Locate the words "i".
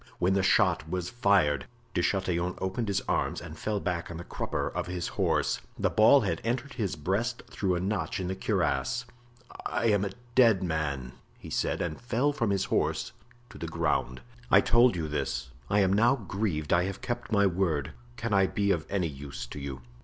9.63-9.91, 14.49-14.59, 15.69-15.81, 16.73-16.85, 18.33-18.47